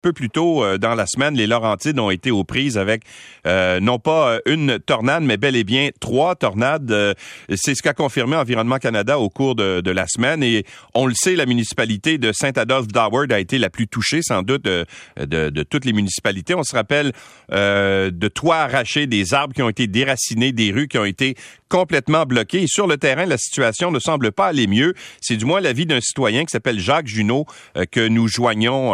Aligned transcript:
peu 0.00 0.12
plus 0.12 0.30
tôt 0.30 0.64
euh, 0.64 0.78
dans 0.78 0.94
la 0.94 1.06
semaine, 1.06 1.34
les 1.34 1.46
Laurentides 1.46 1.98
ont 1.98 2.10
été 2.10 2.30
aux 2.30 2.44
prises 2.44 2.78
avec 2.78 3.02
euh, 3.46 3.80
non 3.80 3.98
pas 3.98 4.38
une 4.46 4.78
tornade, 4.78 5.22
mais 5.22 5.36
bel 5.36 5.56
et 5.56 5.64
bien 5.64 5.90
trois 6.00 6.34
tornades. 6.34 6.90
Euh, 6.90 7.14
c'est 7.54 7.74
ce 7.74 7.82
qu'a 7.82 7.92
confirmé 7.92 8.36
Environnement 8.36 8.78
Canada 8.78 9.18
au 9.18 9.28
cours 9.28 9.54
de, 9.54 9.80
de, 9.80 9.90
la 9.90 10.06
semaine. 10.06 10.42
Et 10.42 10.64
on 10.94 11.06
le 11.06 11.14
sait, 11.14 11.36
la 11.36 11.46
municipalité 11.46 12.18
de 12.18 12.32
Saint-Adolphe 12.32 12.88
d'Howard 12.88 13.32
a 13.32 13.40
été 13.40 13.58
la 13.58 13.70
plus 13.70 13.88
touchée, 13.88 14.20
sans 14.22 14.42
doute, 14.42 14.62
de, 14.64 14.86
de, 15.18 15.50
de 15.50 15.62
toutes 15.62 15.84
les 15.84 15.92
municipalités. 15.92 16.54
On 16.54 16.62
se 16.62 16.74
rappelle 16.74 17.12
de 17.50 18.28
toits 18.28 18.56
arrachés, 18.56 19.06
des 19.06 19.34
arbres 19.34 19.54
qui 19.54 19.62
ont 19.62 19.68
été 19.68 19.86
déracinés, 19.86 20.52
des 20.52 20.70
rues 20.70 20.88
qui 20.88 20.98
ont 20.98 21.04
été 21.04 21.34
complètement 21.70 22.26
bloquées. 22.26 22.64
Et 22.64 22.66
sur 22.66 22.86
le 22.86 22.98
terrain, 22.98 23.24
la 23.24 23.38
situation 23.38 23.90
ne 23.90 23.98
semble 23.98 24.32
pas 24.32 24.48
aller 24.48 24.66
mieux. 24.66 24.92
C'est 25.22 25.36
du 25.36 25.46
moins 25.46 25.60
l'avis 25.60 25.86
d'un 25.86 26.00
citoyen 26.00 26.44
qui 26.44 26.50
s'appelle 26.50 26.78
Jacques 26.78 27.06
Junot 27.06 27.46
que 27.90 28.08
nous 28.08 28.28
joignons 28.28 28.92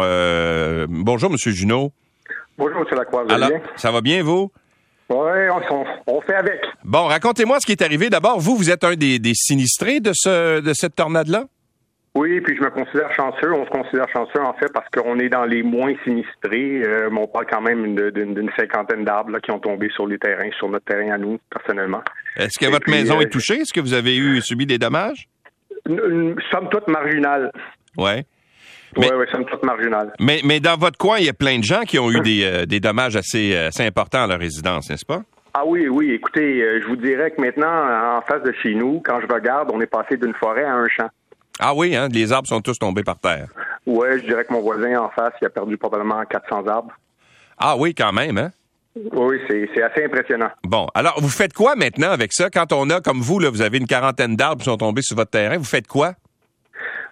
Bonjour, 0.87 1.31
M. 1.31 1.37
Junot. 1.37 1.91
Bonjour, 2.57 2.79
M. 2.79 2.97
Lacroix. 2.97 3.23
Vous 3.23 3.33
Alors, 3.33 3.49
bien? 3.49 3.61
Ça 3.75 3.91
va 3.91 4.01
bien, 4.01 4.23
vous? 4.23 4.51
Oui, 5.09 5.39
on, 6.07 6.21
fait 6.21 6.35
avec. 6.35 6.59
Bon, 6.83 7.05
racontez-moi 7.05 7.59
ce 7.59 7.65
qui 7.65 7.71
est 7.71 7.81
arrivé. 7.81 8.09
D'abord, 8.09 8.39
vous, 8.39 8.57
vous 8.57 8.69
êtes 8.69 8.83
un 8.83 8.95
des, 8.95 9.19
sinistrés 9.33 9.99
de, 9.99 10.11
ce, 10.13 10.59
de 10.59 10.73
cette 10.73 10.95
tornade-là? 10.95 11.45
Oui, 12.15 12.41
puis 12.41 12.57
je 12.57 12.61
me 12.61 12.69
considère 12.71 13.13
chanceux. 13.13 13.53
On 13.53 13.65
se 13.65 13.69
considère 13.69 14.09
chanceux, 14.09 14.41
en 14.41 14.53
fait, 14.53 14.73
parce 14.73 14.89
qu'on 14.89 15.19
est 15.19 15.29
dans 15.29 15.45
les 15.45 15.63
moins 15.63 15.93
sinistrés. 16.03 16.81
Euh, 16.83 17.09
on 17.11 17.27
parle 17.27 17.45
quand 17.45 17.61
même 17.61 17.95
d'une 18.11 18.49
cinquantaine 18.57 19.05
d'arbres 19.05 19.39
qui 19.39 19.51
ont 19.51 19.59
tombé 19.59 19.89
sur 19.91 20.07
les 20.07 20.17
terrains, 20.17 20.49
sur 20.57 20.67
notre 20.67 20.85
terrain 20.85 21.11
à 21.11 21.17
nous, 21.17 21.37
personnellement. 21.49 22.01
Est-ce 22.37 22.59
que 22.59 22.69
votre 22.69 22.89
maison 22.89 23.19
est 23.19 23.25
euh, 23.25 23.29
touchée? 23.29 23.61
Est-ce 23.61 23.73
que 23.73 23.81
vous 23.81 23.93
avez 23.93 24.15
eu 24.15 24.41
subi 24.41 24.65
des 24.65 24.77
dommages? 24.77 25.27
Somme 25.85 26.69
toute 26.69 26.87
marginale. 26.87 27.51
Oui. 27.97 28.23
Oui, 28.95 29.07
oui, 29.13 29.25
une 29.37 29.45
toute 29.45 29.63
marginale. 29.63 30.13
Mais, 30.19 30.39
mais 30.43 30.59
dans 30.59 30.77
votre 30.77 30.97
coin, 30.97 31.17
il 31.19 31.25
y 31.25 31.29
a 31.29 31.33
plein 31.33 31.59
de 31.59 31.63
gens 31.63 31.81
qui 31.81 31.99
ont 31.99 32.09
eu 32.09 32.21
des, 32.21 32.43
euh, 32.43 32.65
des 32.65 32.79
dommages 32.79 33.15
assez, 33.15 33.53
euh, 33.55 33.67
assez 33.67 33.83
importants 33.83 34.23
à 34.23 34.27
leur 34.27 34.39
résidence, 34.39 34.89
n'est-ce 34.89 35.05
pas? 35.05 35.21
Ah 35.53 35.63
oui, 35.65 35.87
oui. 35.87 36.11
Écoutez, 36.11 36.61
euh, 36.61 36.79
je 36.81 36.87
vous 36.87 36.95
dirais 36.95 37.31
que 37.31 37.41
maintenant, 37.41 38.17
en 38.17 38.21
face 38.21 38.43
de 38.43 38.53
chez 38.63 38.73
nous, 38.75 39.01
quand 39.03 39.19
je 39.21 39.27
regarde, 39.31 39.69
on 39.73 39.81
est 39.81 39.87
passé 39.87 40.17
d'une 40.17 40.33
forêt 40.35 40.63
à 40.63 40.73
un 40.73 40.87
champ. 40.87 41.09
Ah 41.59 41.73
oui, 41.75 41.95
hein? 41.95 42.07
Les 42.11 42.31
arbres 42.31 42.47
sont 42.47 42.61
tous 42.61 42.77
tombés 42.77 43.03
par 43.03 43.19
terre. 43.19 43.47
Oui, 43.85 44.07
je 44.21 44.25
dirais 44.25 44.45
que 44.45 44.53
mon 44.53 44.61
voisin 44.61 44.99
en 44.99 45.09
face, 45.09 45.33
il 45.41 45.45
a 45.45 45.49
perdu 45.49 45.77
probablement 45.77 46.23
400 46.25 46.67
arbres. 46.67 46.93
Ah 47.57 47.75
oui, 47.77 47.93
quand 47.95 48.13
même, 48.13 48.37
hein? 48.37 48.51
Oui, 49.13 49.37
c'est 49.49 49.81
assez 49.81 50.05
impressionnant. 50.05 50.49
Bon, 50.63 50.87
alors 50.93 51.19
vous 51.19 51.29
faites 51.29 51.53
quoi 51.53 51.75
maintenant 51.75 52.11
avec 52.11 52.33
ça? 52.33 52.49
Quand 52.49 52.71
on 52.73 52.89
a, 52.89 53.01
comme 53.01 53.19
vous, 53.19 53.39
là, 53.39 53.49
vous 53.49 53.61
avez 53.61 53.77
une 53.77 53.87
quarantaine 53.87 54.35
d'arbres 54.35 54.59
qui 54.59 54.65
sont 54.65 54.77
tombés 54.77 55.01
sur 55.01 55.15
votre 55.15 55.31
terrain, 55.31 55.57
vous 55.57 55.63
faites 55.63 55.87
quoi? 55.87 56.13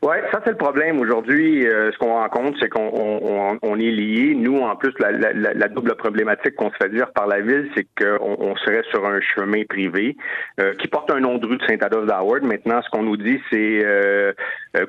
Oui, 0.05 0.17
ça 0.31 0.39
c'est 0.43 0.51
le 0.51 0.57
problème 0.57 0.99
aujourd'hui. 0.99 1.65
Euh, 1.65 1.91
ce 1.91 1.97
qu'on 1.97 2.13
rencontre, 2.13 2.57
c'est 2.61 2.69
qu'on 2.69 3.57
on, 3.61 3.79
est 3.79 3.91
lié. 3.91 4.35
Nous, 4.35 4.59
en 4.59 4.75
plus, 4.75 4.93
la, 4.99 5.11
la, 5.11 5.67
double 5.67 5.95
problématique 5.95 6.55
qu'on 6.55 6.69
se 6.69 6.75
fait 6.75 6.89
dire 6.89 7.11
par 7.13 7.25
la 7.25 7.41
ville, 7.41 7.71
c'est 7.75 7.87
qu'on 7.99 8.35
on 8.39 8.55
serait 8.57 8.83
sur 8.91 9.03
un 9.05 9.19
chemin 9.21 9.63
privé 9.67 10.15
euh, 10.59 10.73
qui 10.75 10.87
porte 10.87 11.09
un 11.09 11.21
nom 11.21 11.39
de 11.39 11.47
rue 11.47 11.57
de 11.57 11.65
Saint-Adolphe 11.65 12.05
d'Howard. 12.07 12.43
Maintenant, 12.43 12.81
ce 12.83 12.89
qu'on 12.91 13.01
nous 13.01 13.17
dit, 13.17 13.39
c'est 13.49 13.83
euh, 13.83 14.33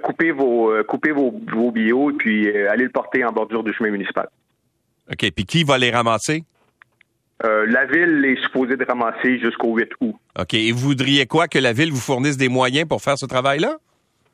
couper 0.03 0.33
vos 0.33 0.73
couper 0.87 1.13
vos, 1.13 1.33
vos 1.51 1.71
bio 1.71 2.11
et 2.11 2.15
puis 2.15 2.55
aller 2.67 2.85
le 2.85 2.91
porter 2.91 3.25
en 3.25 3.33
bordure 3.33 3.63
du 3.63 3.73
chemin 3.73 3.91
municipal. 3.91 4.29
OK. 5.11 5.31
Puis 5.35 5.47
qui 5.47 5.65
va 5.65 5.79
les 5.79 5.91
ramasser? 5.91 6.45
La 7.67 7.87
ville 7.87 8.25
est 8.25 8.43
supposée 8.43 8.77
de 8.77 8.85
ramasser 8.85 9.39
jusqu'au 9.39 9.75
8 9.77 9.89
août. 10.01 10.15
OK. 10.39 10.55
Et 10.55 10.73
vous 10.73 10.89
voudriez 10.89 11.27
quoi? 11.27 11.49
Que 11.49 11.59
la 11.59 11.73
ville 11.73 11.93
vous 11.93 12.01
fournisse 12.01 12.37
des 12.37 12.49
moyens 12.49 12.89
pour 12.89 13.03
faire 13.03 13.19
ce 13.19 13.27
travail-là? 13.27 13.77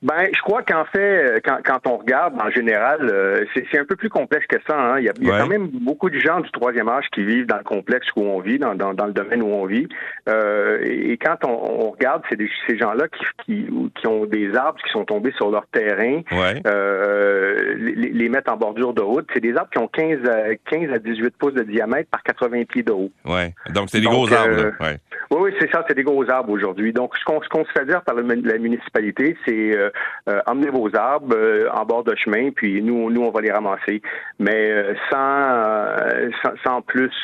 Ben, 0.03 0.27
je 0.35 0.41
crois 0.43 0.63
qu'en 0.63 0.85
fait, 0.87 1.41
quand, 1.45 1.59
quand, 1.65 1.87
on 1.87 1.97
regarde 1.99 2.35
en 2.41 2.51
général, 2.51 3.09
euh, 3.09 3.45
c'est 3.55 3.79
un 3.79 3.85
peu 3.85 3.95
plus 3.95 4.09
complexe 4.09 4.47
que 4.49 4.57
ça. 4.69 4.77
Hein. 4.77 4.99
Il, 4.99 5.05
y 5.05 5.09
a, 5.09 5.13
il 5.21 5.29
y 5.29 5.31
a, 5.31 5.39
quand 5.39 5.47
même 5.47 5.69
beaucoup 5.69 6.11
de 6.11 6.19
gens 6.19 6.41
du 6.41 6.51
troisième 6.51 6.89
âge 6.89 7.05
qui 7.13 7.25
vivent 7.25 7.47
dans 7.47 7.59
le 7.59 7.65
complexe 7.65 8.09
où 8.17 8.23
on 8.23 8.41
vit, 8.41 8.59
dans, 8.59 8.75
dans, 8.75 8.95
dans 8.95 9.07
le 9.07 9.13
domaine 9.13 9.43
où 9.43 9.47
on 9.47 9.65
vit. 9.67 9.89
Euh, 10.29 10.79
et, 10.85 11.17
quand 11.19 11.37
on, 11.45 11.53
on 11.53 11.91
regarde, 11.91 12.23
c'est 12.29 12.39
ces 12.69 12.79
gens-là 12.79 13.07
qui, 13.09 13.25
qui, 13.45 13.67
qui, 13.95 14.07
ont 14.09 14.27
des 14.27 14.55
arbres 14.57 14.79
qui 14.85 14.91
sont 14.91 15.05
tombés 15.05 15.33
sur 15.37 15.51
leur 15.51 15.67
terrain, 15.69 16.23
euh, 16.67 17.75
les, 17.77 18.11
les, 18.11 18.29
mettre 18.29 18.53
en 18.53 18.57
bordure 18.57 18.95
de 18.95 19.03
route. 19.03 19.29
C'est 19.33 19.41
des 19.41 19.57
arbres 19.57 19.71
qui 19.71 19.79
ont 19.79 19.89
15 19.89 20.29
à, 20.29 20.55
15 20.69 20.93
à 20.93 20.99
18 20.99 21.37
pouces 21.37 21.55
de 21.55 21.63
diamètre 21.63 22.11
par 22.11 22.23
80 22.25 22.65
pieds 22.65 22.83
de 22.83 22.93
haut. 22.93 23.13
Ouais. 23.25 23.55
Donc, 23.73 23.89
c'est 23.91 24.01
des 24.01 24.07
gros 24.07 24.33
arbres. 24.33 24.53
Euh, 24.53 24.71
ouais. 24.81 24.99
Oui, 25.33 25.39
oui, 25.45 25.55
c'est 25.59 25.71
ça, 25.73 25.83
c'est 25.89 25.95
des 25.95 26.03
gros 26.03 26.29
arbres 26.29 26.53
aujourd'hui. 26.53 26.93
Donc, 26.93 27.17
ce 27.17 27.25
qu'on 27.25 27.65
se 27.65 27.73
fait 27.73 27.87
dire 27.87 28.03
par 28.03 28.15
la, 28.15 28.59
municipalité, 28.59 29.35
c'est 29.47 29.75
euh, 29.75 29.89
euh, 30.29 30.43
emmenez 30.47 30.69
vos 30.69 30.95
arbres 30.95 31.35
euh, 31.35 31.71
en 31.73 31.87
bord 31.87 32.05
de 32.05 32.15
chemin, 32.15 32.51
puis 32.51 32.83
nous, 32.83 33.11
nous, 33.11 33.23
on 33.23 33.31
va 33.31 33.41
les 33.41 33.51
ramasser, 33.51 34.03
mais 34.39 34.95
sans, 35.11 36.27
sans, 36.63 36.83
plus, 36.83 37.15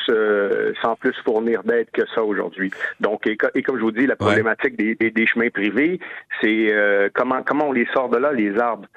sans 0.81 0.95
plus 0.95 1.13
fournir 1.23 1.63
d'aide 1.63 1.91
que 1.93 2.01
ça 2.15 2.23
aujourd'hui. 2.23 2.71
Donc, 2.99 3.27
et, 3.27 3.37
comme 3.37 3.77
je 3.77 3.83
vous 3.83 3.91
dis, 3.91 4.07
la 4.07 4.15
problématique 4.15 4.75
des, 4.75 4.95
des, 4.95 5.11
des, 5.11 5.27
chemins 5.27 5.51
privés, 5.51 5.99
c'est 6.41 6.73
comment 7.13 7.43
comment 7.43 7.67
on 7.67 7.73
les 7.73 7.87
sort 7.93 8.09
de 8.09 8.17
là, 8.17 8.31
les 8.31 8.57
arbres? 8.57 8.87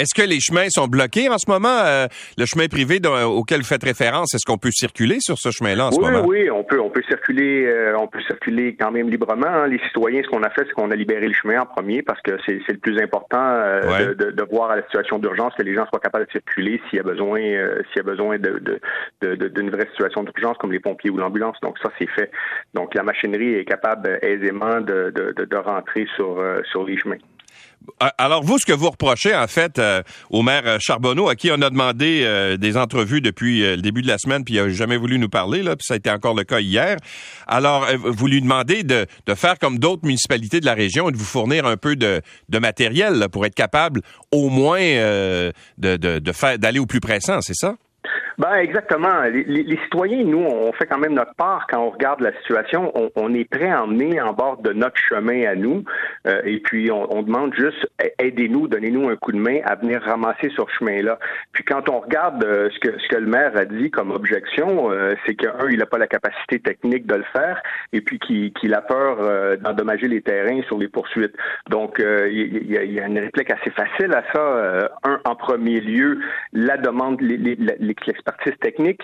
Est-ce 0.00 0.14
que 0.14 0.26
les 0.26 0.40
chemins 0.40 0.70
sont 0.70 0.88
bloqués 0.88 1.28
en 1.28 1.36
ce 1.36 1.50
moment? 1.50 1.82
Euh, 1.84 2.06
le 2.38 2.46
chemin 2.46 2.68
privé 2.68 3.00
auquel 3.06 3.58
vous 3.58 3.66
faites 3.66 3.84
référence, 3.84 4.34
est-ce 4.34 4.50
qu'on 4.50 4.56
peut 4.56 4.70
circuler 4.72 5.18
sur 5.20 5.36
ce 5.36 5.50
chemin-là 5.50 5.88
en 5.88 5.90
ce 5.90 6.00
moment? 6.00 6.24
Oui, 6.26 6.48
on 6.48 6.64
peut, 6.64 6.80
on 6.80 6.88
peut 6.88 7.02
circuler, 7.06 7.66
euh, 7.66 7.94
on 7.98 8.06
peut 8.06 8.22
circuler 8.22 8.74
quand 8.80 8.90
même 8.90 9.10
librement. 9.10 9.46
Hein. 9.46 9.66
Les 9.66 9.78
citoyens, 9.80 10.22
ce 10.24 10.28
qu'on 10.30 10.42
a 10.42 10.48
fait, 10.48 10.62
c'est 10.66 10.72
qu'on 10.72 10.90
a 10.90 10.96
libéré 10.96 11.28
le 11.28 11.34
chemin 11.34 11.60
en 11.60 11.66
premier 11.66 12.00
parce 12.00 12.18
que 12.22 12.30
c'est 12.46 12.66
le 12.66 12.78
plus 12.78 12.98
important 12.98 13.44
euh, 13.44 14.14
de, 14.14 14.44
voir 14.50 14.70
à 14.70 14.76
la 14.76 14.82
situation 14.84 15.18
d'urgence 15.18 15.52
que 15.54 15.62
les 15.62 15.74
gens 15.74 15.84
soient 15.90 16.00
capables 16.00 16.24
de 16.24 16.32
circuler 16.32 16.80
s'il 16.88 16.96
y 16.96 17.00
a 17.00 17.02
besoin, 17.02 17.38
s'il 17.38 17.96
y 17.96 18.00
a 18.00 18.02
besoin 18.02 18.38
d'une 18.38 19.70
vraie 19.70 19.88
situation 19.90 20.22
d'urgence 20.22 20.56
comme 20.56 20.72
les 20.72 20.80
pompiers 20.80 21.10
ou 21.10 21.18
l'ambulance. 21.18 21.58
Donc 21.62 21.76
ça, 21.78 21.90
c'est 21.98 22.08
fait. 22.08 22.30
Donc 22.72 22.94
la 22.94 23.02
machinerie 23.02 23.52
est 23.52 23.66
capable 23.66 24.18
aisément 24.22 24.80
de, 24.80 25.56
rentrer 25.56 26.06
sur, 26.16 26.42
sur 26.70 26.84
les 26.84 26.96
chemins. 26.96 27.18
Alors, 28.18 28.42
vous, 28.42 28.58
ce 28.58 28.66
que 28.66 28.72
vous 28.72 28.90
reprochez, 28.90 29.34
en 29.34 29.46
fait, 29.46 29.78
euh, 29.78 30.02
au 30.30 30.42
maire 30.42 30.62
euh, 30.66 30.78
Charbonneau, 30.80 31.28
à 31.28 31.36
qui 31.36 31.50
on 31.50 31.60
a 31.62 31.70
demandé 31.70 32.22
euh, 32.24 32.56
des 32.56 32.76
entrevues 32.76 33.20
depuis 33.20 33.60
le 33.60 33.78
début 33.78 34.02
de 34.02 34.06
la 34.06 34.18
semaine, 34.18 34.44
puis 34.44 34.54
il 34.54 34.62
n'a 34.62 34.68
jamais 34.70 34.96
voulu 34.96 35.18
nous 35.18 35.28
parler, 35.28 35.62
là, 35.62 35.76
puis 35.76 35.84
ça 35.86 35.94
a 35.94 35.96
été 35.96 36.10
encore 36.10 36.34
le 36.34 36.44
cas 36.44 36.60
hier. 36.60 36.96
Alors, 37.46 37.86
vous 38.04 38.26
lui 38.26 38.40
demandez 38.40 38.82
de, 38.82 39.06
faire 39.34 39.58
comme 39.58 39.78
d'autres 39.78 40.04
municipalités 40.04 40.60
de 40.60 40.66
la 40.66 40.74
région 40.74 41.08
et 41.08 41.12
de 41.12 41.16
vous 41.16 41.24
fournir 41.24 41.66
un 41.66 41.76
peu 41.76 41.96
de, 41.96 42.22
matériel 42.52 43.28
pour 43.30 43.46
être 43.46 43.54
capable, 43.54 44.02
au 44.30 44.48
moins, 44.48 44.80
de, 44.80 45.52
de 45.78 46.32
faire 46.32 46.58
d'aller 46.58 46.78
au 46.78 46.86
plus 46.86 47.00
pressant, 47.00 47.40
c'est 47.40 47.54
ça? 47.54 47.74
Ben 48.40 48.54
exactement. 48.54 49.20
Les, 49.24 49.78
citoyens, 49.84 50.24
nous, 50.24 50.38
on 50.38 50.72
fait 50.72 50.86
quand 50.86 50.96
même 50.96 51.12
notre 51.12 51.34
part 51.34 51.66
quand 51.68 51.78
on 51.78 51.90
regarde 51.90 52.22
la 52.22 52.32
situation. 52.38 52.90
On, 53.14 53.34
est 53.34 53.44
prêt 53.44 53.68
à 53.68 53.82
emmener 53.82 54.18
en 54.18 54.32
bord 54.32 54.56
de 54.62 54.72
notre 54.72 54.96
chemin 54.96 55.44
à 55.46 55.54
nous. 55.54 55.84
Euh, 56.26 56.40
et 56.46 56.58
puis 56.60 56.90
on, 56.90 57.22
demande 57.22 57.54
juste 57.54 57.86
aidez-nous, 58.18 58.66
donnez-nous 58.66 59.10
un 59.10 59.16
coup 59.16 59.32
de 59.32 59.38
main 59.38 59.58
à 59.66 59.74
venir 59.74 60.00
ramasser 60.00 60.48
sur 60.54 60.70
ce 60.70 60.76
chemin-là. 60.78 61.18
Puis 61.52 61.64
quand 61.64 61.90
on 61.90 62.00
regarde 62.00 62.42
euh, 62.42 62.70
ce 62.70 62.78
que 62.78 62.98
ce 62.98 63.08
que 63.08 63.16
le 63.16 63.26
maire 63.26 63.54
a 63.58 63.66
dit 63.66 63.90
comme 63.90 64.10
objection, 64.10 64.90
euh, 64.90 65.12
c'est 65.26 65.34
qu'un, 65.34 65.68
il 65.70 65.76
n'a 65.76 65.84
pas 65.84 65.98
la 65.98 66.06
capacité 66.06 66.60
technique 66.60 67.06
de 67.06 67.16
le 67.16 67.24
faire, 67.34 67.62
et 67.92 68.00
puis 68.00 68.18
qu'il 68.18 68.74
a 68.74 68.80
peur 68.80 69.58
d'endommager 69.58 70.08
les 70.08 70.22
terrains 70.22 70.62
sur 70.62 70.78
les 70.78 70.88
poursuites. 70.88 71.36
Donc 71.68 71.98
il 71.98 72.72
y, 72.72 73.00
a, 73.00 73.06
une 73.06 73.18
réplique 73.18 73.50
assez 73.50 73.70
facile 73.70 74.14
à 74.14 74.24
ça. 74.32 74.90
un, 75.04 75.20
en 75.26 75.34
premier 75.34 75.80
lieu, 75.80 76.20
la 76.54 76.78
demande, 76.78 77.20
l'expertise 77.20 78.29
expertise 78.30 78.58
technique, 78.60 79.02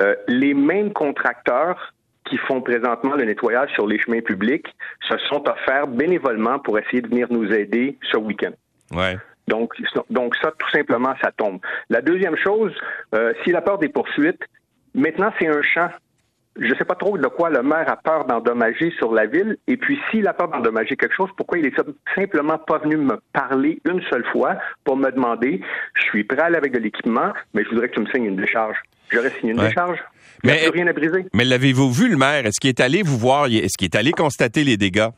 euh, 0.00 0.14
les 0.28 0.54
mêmes 0.54 0.92
contracteurs 0.92 1.94
qui 2.28 2.36
font 2.38 2.60
présentement 2.60 3.14
le 3.14 3.24
nettoyage 3.24 3.70
sur 3.72 3.86
les 3.86 3.98
chemins 3.98 4.20
publics 4.20 4.66
se 5.08 5.16
sont 5.28 5.48
offerts 5.48 5.86
bénévolement 5.86 6.58
pour 6.58 6.78
essayer 6.78 7.00
de 7.00 7.08
venir 7.08 7.28
nous 7.30 7.52
aider 7.52 7.96
ce 8.10 8.16
week-end. 8.16 8.52
Ouais. 8.92 9.16
Donc, 9.48 9.72
donc 10.10 10.34
ça, 10.36 10.52
tout 10.58 10.70
simplement, 10.70 11.14
ça 11.22 11.30
tombe. 11.30 11.60
La 11.88 12.02
deuxième 12.02 12.36
chose, 12.36 12.72
euh, 13.14 13.32
s'il 13.42 13.54
a 13.54 13.62
peur 13.62 13.78
des 13.78 13.88
poursuites, 13.88 14.42
maintenant 14.94 15.32
c'est 15.38 15.46
un 15.46 15.62
champ 15.62 15.88
je 16.58 16.66
ne 16.66 16.74
sais 16.74 16.84
pas 16.84 16.94
trop 16.94 17.16
de 17.18 17.26
quoi 17.28 17.50
le 17.50 17.62
maire 17.62 17.90
a 17.90 17.96
peur 17.96 18.24
d'endommager 18.24 18.92
sur 18.98 19.12
la 19.12 19.26
ville. 19.26 19.56
Et 19.66 19.76
puis, 19.76 19.98
s'il 20.10 20.26
a 20.26 20.32
peur 20.32 20.48
d'endommager 20.48 20.96
quelque 20.96 21.14
chose, 21.14 21.30
pourquoi 21.36 21.58
il 21.58 21.66
est 21.66 21.74
simplement 22.14 22.58
pas 22.58 22.78
venu 22.78 22.96
me 22.96 23.18
parler 23.32 23.80
une 23.84 24.00
seule 24.10 24.24
fois 24.32 24.56
pour 24.84 24.96
me 24.96 25.10
demander, 25.10 25.60
je 25.94 26.02
suis 26.04 26.24
prêt 26.24 26.40
à 26.40 26.46
aller 26.46 26.56
avec 26.56 26.72
de 26.72 26.78
l'équipement, 26.78 27.32
mais 27.54 27.64
je 27.64 27.68
voudrais 27.70 27.88
que 27.88 27.94
tu 27.94 28.00
me 28.00 28.06
signes 28.06 28.26
une 28.26 28.36
décharge. 28.36 28.76
J'aurais 29.10 29.30
signé 29.38 29.52
une 29.52 29.60
décharge. 29.60 29.98
Il 30.42 30.50
mais, 30.50 30.66
a 30.66 30.70
plus 30.70 30.80
rien 30.80 30.86
à 30.88 30.92
briser. 30.92 31.26
Mais 31.32 31.44
l'avez-vous 31.44 31.90
vu, 31.90 32.08
le 32.08 32.16
maire? 32.16 32.46
Est-ce 32.46 32.60
qu'il 32.60 32.68
est 32.68 32.80
allé 32.80 33.02
vous 33.02 33.18
voir? 33.18 33.46
Est-ce 33.46 33.78
qu'il 33.78 33.86
est 33.86 33.96
allé 33.96 34.12
constater 34.12 34.64
les 34.64 34.76
dégâts? 34.76 35.08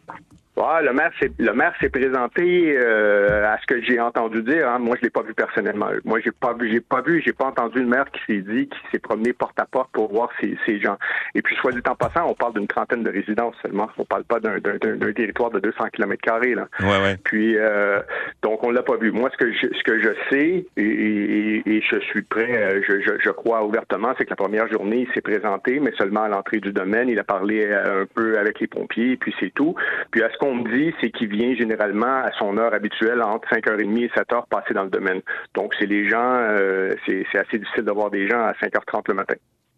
Ouais, 0.58 0.82
le 0.82 0.92
maire 0.92 1.12
s'est 1.20 1.30
le 1.38 1.52
maire 1.52 1.72
s'est 1.80 1.88
présenté 1.88 2.74
euh, 2.76 3.46
à 3.52 3.58
ce 3.60 3.66
que 3.66 3.80
j'ai 3.82 4.00
entendu 4.00 4.42
dire. 4.42 4.68
Hein. 4.68 4.80
Moi, 4.80 4.96
je 4.98 5.04
l'ai 5.04 5.10
pas 5.10 5.22
vu 5.22 5.32
personnellement. 5.32 5.88
Moi, 6.04 6.18
j'ai 6.24 6.32
pas 6.32 6.52
vu, 6.52 6.68
j'ai 6.70 6.80
pas 6.80 7.00
vu, 7.00 7.22
j'ai 7.24 7.32
pas 7.32 7.46
entendu 7.46 7.78
le 7.78 7.86
maire 7.86 8.06
qui 8.10 8.20
s'est 8.26 8.42
dit, 8.42 8.68
qui 8.68 8.78
s'est 8.90 8.98
promené 8.98 9.32
porte 9.32 9.58
à 9.60 9.66
porte 9.66 9.90
pour 9.92 10.12
voir 10.12 10.30
ces, 10.40 10.58
ces 10.66 10.80
gens. 10.80 10.96
Et 11.36 11.42
puis, 11.42 11.54
soit 11.56 11.70
dit 11.70 11.80
en 11.88 11.94
passant, 11.94 12.28
on 12.28 12.34
parle 12.34 12.54
d'une 12.54 12.66
trentaine 12.66 13.04
de 13.04 13.10
résidences 13.10 13.54
seulement. 13.62 13.88
On 13.98 14.04
parle 14.04 14.24
pas 14.24 14.40
d'un, 14.40 14.58
d'un, 14.58 14.96
d'un 14.96 15.12
territoire 15.12 15.50
de 15.50 15.60
200 15.60 15.84
km 15.92 16.20
carrés 16.20 16.54
là. 16.54 16.66
Ouais, 16.80 17.02
ouais. 17.02 17.16
Puis, 17.22 17.56
euh, 17.56 18.00
donc, 18.42 18.64
on 18.64 18.70
l'a 18.70 18.82
pas 18.82 18.96
vu. 18.96 19.12
Moi, 19.12 19.30
ce 19.32 19.36
que 19.36 19.52
je, 19.52 19.66
ce 19.66 19.82
que 19.84 20.00
je 20.00 20.10
sais 20.30 20.66
et, 20.76 20.82
et, 20.82 21.62
et 21.66 21.82
je 21.82 22.00
suis 22.00 22.22
prêt, 22.22 22.50
euh, 22.50 22.80
je, 22.86 23.00
je, 23.00 23.12
je, 23.22 23.30
crois 23.30 23.64
ouvertement, 23.64 24.12
c'est 24.18 24.24
que 24.24 24.30
la 24.30 24.36
première 24.36 24.68
journée, 24.68 25.06
il 25.08 25.14
s'est 25.14 25.20
présenté, 25.20 25.78
mais 25.78 25.92
seulement 25.96 26.22
à 26.22 26.28
l'entrée 26.28 26.58
du 26.58 26.72
domaine. 26.72 27.08
Il 27.08 27.18
a 27.18 27.24
parlé 27.24 27.66
euh, 27.66 28.02
un 28.02 28.06
peu 28.06 28.38
avec 28.38 28.58
les 28.60 28.66
pompiers, 28.66 29.16
puis 29.16 29.34
c'est 29.38 29.52
tout. 29.54 29.74
Puis, 30.10 30.22
à 30.22 30.30
ce 30.30 30.38
qu'on 30.38 30.47
me 30.54 30.68
dit, 30.76 30.94
c'est 31.00 31.10
qu'il 31.10 31.28
vient 31.28 31.54
généralement 31.54 32.22
à 32.22 32.30
son 32.38 32.56
heure 32.58 32.74
habituelle 32.74 33.22
entre 33.22 33.48
5h30 33.48 33.98
et 33.98 34.08
7h 34.08 34.48
passer 34.48 34.74
dans 34.74 34.84
le 34.84 34.90
domaine. 34.90 35.20
Donc, 35.54 35.74
c'est 35.78 35.86
les 35.86 36.08
gens, 36.08 36.34
euh, 36.34 36.94
c'est 37.06 37.24
assez 37.38 37.58
difficile 37.58 37.84
d'avoir 37.84 38.10
des 38.10 38.28
gens 38.28 38.40
à 38.40 38.52
5h30 38.52 39.02
le 39.08 39.14
matin. 39.14 39.34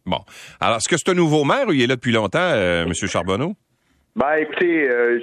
Bon. 0.06 0.20
Alors, 0.60 0.76
est-ce 0.76 0.88
que 0.88 0.96
c'est 0.96 1.10
un 1.10 1.14
nouveau 1.14 1.44
maire 1.44 1.68
ou 1.68 1.72
il 1.72 1.82
est 1.82 1.86
là 1.86 1.96
depuis 1.96 2.12
longtemps, 2.12 2.38
euh, 2.40 2.84
M. 2.84 2.92
Charbonneau? 2.94 3.54
Ben 4.16 4.34
écoutez, 4.40 4.90
euh, 4.90 5.20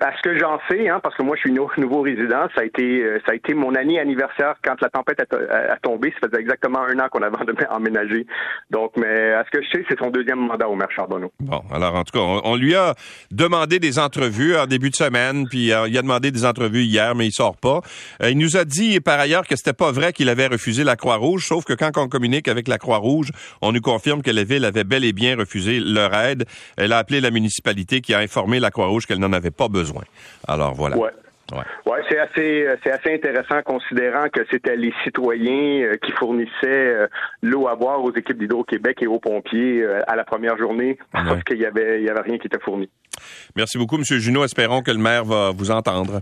à 0.00 0.16
ce 0.16 0.22
que 0.22 0.38
j'en 0.38 0.60
sais, 0.70 0.88
hein, 0.88 1.00
parce 1.02 1.16
que 1.16 1.22
moi 1.24 1.34
je 1.34 1.40
suis 1.40 1.52
nouveau 1.52 2.02
résident, 2.02 2.46
ça 2.54 2.60
a 2.60 2.64
été 2.64 3.02
euh, 3.02 3.18
ça 3.26 3.32
a 3.32 3.34
été 3.34 3.54
mon 3.54 3.74
année 3.74 3.98
anniversaire 3.98 4.54
quand 4.64 4.80
la 4.80 4.88
tempête 4.88 5.20
a, 5.20 5.76
tombé. 5.82 6.14
Ça 6.20 6.28
faisait 6.28 6.40
exactement 6.40 6.80
un 6.80 6.98
an 7.00 7.08
qu'on 7.10 7.22
avait 7.22 7.36
emménagé. 7.70 8.24
Donc, 8.70 8.92
mais 8.96 9.32
à 9.32 9.44
ce 9.44 9.50
que 9.50 9.64
je 9.64 9.70
sais, 9.70 9.84
c'est 9.88 9.98
son 9.98 10.10
deuxième 10.10 10.38
mandat 10.38 10.68
au 10.68 10.76
maire 10.76 10.90
Charbonneau. 10.94 11.32
Bon, 11.40 11.60
alors 11.72 11.96
en 11.96 12.04
tout 12.04 12.16
cas, 12.16 12.24
on, 12.24 12.40
on 12.44 12.56
lui 12.56 12.76
a 12.76 12.94
demandé 13.32 13.80
des 13.80 13.98
entrevues 13.98 14.56
en 14.56 14.66
début 14.66 14.90
de 14.90 14.96
semaine, 14.96 15.48
puis 15.48 15.72
euh, 15.72 15.88
il 15.88 15.98
a 15.98 16.02
demandé 16.02 16.30
des 16.30 16.44
entrevues 16.44 16.84
hier, 16.84 17.16
mais 17.16 17.26
il 17.26 17.32
sort 17.32 17.56
pas. 17.56 17.80
Euh, 18.22 18.30
il 18.30 18.38
nous 18.38 18.56
a 18.56 18.64
dit 18.64 19.00
par 19.00 19.18
ailleurs 19.18 19.46
que 19.46 19.56
c'était 19.56 19.72
pas 19.72 19.90
vrai 19.90 20.12
qu'il 20.12 20.28
avait 20.28 20.46
refusé 20.46 20.84
la 20.84 20.94
Croix-Rouge, 20.94 21.46
sauf 21.46 21.64
que 21.64 21.72
quand 21.72 21.90
on 21.96 22.08
communique 22.08 22.46
avec 22.46 22.68
la 22.68 22.78
Croix-Rouge, 22.78 23.32
on 23.60 23.72
nous 23.72 23.80
confirme 23.80 24.22
que 24.22 24.30
la 24.30 24.44
ville 24.44 24.64
avait 24.64 24.84
bel 24.84 25.04
et 25.04 25.12
bien 25.12 25.36
refusé 25.36 25.80
leur 25.80 26.14
aide. 26.14 26.44
Elle 26.76 26.92
a 26.92 26.98
appelé 26.98 27.20
la 27.20 27.30
municipalité 27.30 27.87
qui 27.88 28.14
a 28.14 28.18
informé 28.18 28.60
la 28.60 28.70
Croix-Rouge 28.70 29.06
qu'elle 29.06 29.18
n'en 29.18 29.32
avait 29.32 29.50
pas 29.50 29.68
besoin. 29.68 30.02
Alors 30.46 30.74
voilà. 30.74 30.96
Ouais. 30.96 31.10
Ouais, 31.52 31.64
ouais 31.86 32.02
c'est 32.10 32.18
assez 32.18 32.66
c'est 32.84 32.90
assez 32.90 33.14
intéressant 33.14 33.62
considérant 33.62 34.28
que 34.28 34.40
c'était 34.50 34.76
les 34.76 34.92
citoyens 35.02 35.82
euh, 35.82 35.96
qui 35.96 36.12
fournissaient 36.12 36.50
euh, 36.66 37.06
l'eau 37.42 37.68
à 37.68 37.74
boire 37.74 38.04
aux 38.04 38.14
équipes 38.14 38.38
d'Hydro-Québec 38.38 38.98
et 39.00 39.06
aux 39.06 39.18
pompiers 39.18 39.82
euh, 39.82 40.02
à 40.06 40.14
la 40.14 40.24
première 40.24 40.58
journée 40.58 40.98
parce 41.10 41.30
ouais. 41.30 41.42
qu'il 41.46 41.58
y 41.58 41.64
avait 41.64 42.00
il 42.00 42.06
y 42.06 42.10
avait 42.10 42.20
rien 42.20 42.36
qui 42.36 42.48
était 42.48 42.60
fourni. 42.60 42.90
Merci 43.56 43.78
beaucoup 43.78 43.96
M. 43.96 44.04
Junot, 44.04 44.44
espérons 44.44 44.82
que 44.82 44.90
le 44.90 44.98
maire 44.98 45.24
va 45.24 45.50
vous 45.50 45.70
entendre. 45.70 46.20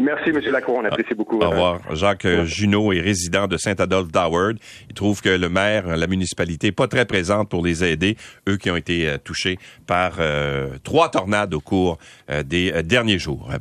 Merci, 0.00 0.30
M. 0.30 0.40
Lacroix. 0.50 0.80
On 0.80 0.84
apprécie 0.84 1.14
beaucoup. 1.14 1.38
Au 1.38 1.50
revoir. 1.50 1.80
Jacques 1.94 2.24
ouais. 2.24 2.46
Junot 2.46 2.92
est 2.92 3.00
résident 3.00 3.46
de 3.46 3.56
Saint-Adolphe 3.56 4.10
d'Howard. 4.10 4.56
Il 4.88 4.94
trouve 4.94 5.20
que 5.20 5.28
le 5.28 5.48
maire, 5.48 5.96
la 5.96 6.06
municipalité, 6.06 6.68
n'est 6.68 6.72
pas 6.72 6.88
très 6.88 7.04
présente 7.04 7.48
pour 7.48 7.64
les 7.64 7.84
aider, 7.84 8.16
eux 8.48 8.56
qui 8.56 8.70
ont 8.70 8.76
été 8.76 9.16
touchés 9.22 9.58
par 9.86 10.14
euh, 10.18 10.70
trois 10.82 11.10
tornades 11.10 11.54
au 11.54 11.60
cours 11.60 11.98
euh, 12.30 12.42
des 12.42 12.82
derniers 12.82 13.18
jours. 13.18 13.48